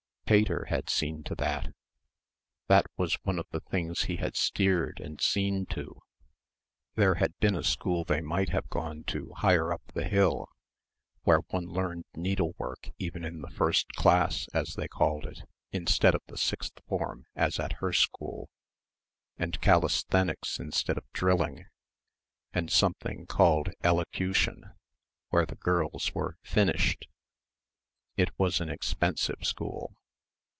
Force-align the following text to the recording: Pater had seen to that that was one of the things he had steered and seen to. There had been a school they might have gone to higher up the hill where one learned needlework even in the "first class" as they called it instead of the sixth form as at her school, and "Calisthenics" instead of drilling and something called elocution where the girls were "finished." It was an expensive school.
Pater 0.31 0.67
had 0.69 0.89
seen 0.89 1.23
to 1.25 1.35
that 1.35 1.73
that 2.69 2.85
was 2.95 3.15
one 3.25 3.37
of 3.37 3.47
the 3.49 3.59
things 3.59 4.03
he 4.03 4.15
had 4.15 4.37
steered 4.37 5.01
and 5.01 5.19
seen 5.19 5.65
to. 5.65 5.99
There 6.95 7.15
had 7.15 7.37
been 7.39 7.53
a 7.53 7.63
school 7.65 8.05
they 8.05 8.21
might 8.21 8.47
have 8.47 8.69
gone 8.69 9.03
to 9.07 9.33
higher 9.35 9.73
up 9.73 9.81
the 9.93 10.07
hill 10.07 10.47
where 11.23 11.39
one 11.49 11.65
learned 11.65 12.05
needlework 12.15 12.91
even 12.97 13.25
in 13.25 13.41
the 13.41 13.49
"first 13.51 13.91
class" 13.95 14.47
as 14.53 14.75
they 14.75 14.87
called 14.87 15.25
it 15.25 15.41
instead 15.73 16.15
of 16.15 16.21
the 16.27 16.37
sixth 16.37 16.79
form 16.87 17.25
as 17.35 17.59
at 17.59 17.81
her 17.81 17.91
school, 17.91 18.49
and 19.37 19.59
"Calisthenics" 19.59 20.59
instead 20.61 20.97
of 20.97 21.03
drilling 21.11 21.65
and 22.53 22.71
something 22.71 23.25
called 23.25 23.73
elocution 23.83 24.63
where 25.27 25.45
the 25.45 25.55
girls 25.57 26.13
were 26.15 26.37
"finished." 26.41 27.09
It 28.15 28.31
was 28.39 28.61
an 28.61 28.69
expensive 28.69 29.43
school. 29.43 29.97